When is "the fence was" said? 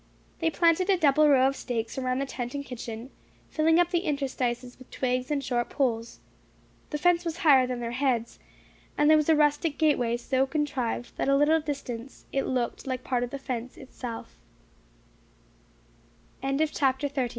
6.89-7.37